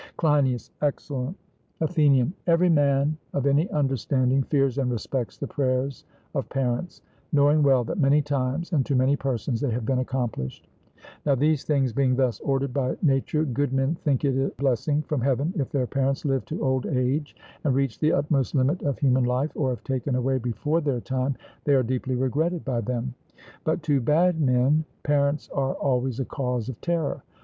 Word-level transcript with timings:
CLEINIAS: 0.17 0.71
Excellent. 0.81 1.37
ATHENIAN: 1.79 2.33
Every 2.47 2.69
man 2.69 3.17
of 3.33 3.45
any 3.45 3.69
understanding 3.69 4.41
fears 4.41 4.79
and 4.79 4.89
respects 4.89 5.37
the 5.37 5.45
prayers 5.45 6.05
of 6.33 6.49
parents, 6.49 7.03
knowing 7.31 7.61
well 7.61 7.83
that 7.83 7.99
many 7.99 8.19
times 8.19 8.73
and 8.73 8.83
to 8.87 8.95
many 8.95 9.15
persons 9.15 9.61
they 9.61 9.69
have 9.69 9.85
been 9.85 9.99
accomplished. 9.99 10.67
Now 11.23 11.35
these 11.35 11.63
things 11.63 11.93
being 11.93 12.15
thus 12.15 12.39
ordered 12.39 12.73
by 12.73 12.97
nature, 13.03 13.45
good 13.45 13.73
men 13.73 13.93
think 13.93 14.25
it 14.25 14.35
a 14.43 14.49
blessing 14.59 15.03
from 15.03 15.21
heaven 15.21 15.53
if 15.55 15.69
their 15.69 15.85
parents 15.85 16.25
live 16.25 16.45
to 16.45 16.63
old 16.65 16.87
age 16.87 17.35
and 17.63 17.75
reach 17.75 17.99
the 17.99 18.11
utmost 18.13 18.55
limit 18.55 18.81
of 18.81 18.97
human 18.97 19.25
life, 19.25 19.51
or 19.53 19.71
if 19.71 19.83
taken 19.83 20.15
away 20.15 20.39
before 20.39 20.81
their 20.81 20.99
time 21.01 21.35
they 21.65 21.75
are 21.75 21.83
deeply 21.83 22.15
regretted 22.15 22.65
by 22.65 22.81
them; 22.81 23.13
but 23.63 23.83
to 23.83 24.01
bad 24.01 24.41
men 24.41 24.83
parents 25.03 25.47
are 25.53 25.75
always 25.75 26.19
a 26.19 26.25
cause 26.25 26.69
of 26.69 26.81
terror. 26.81 27.21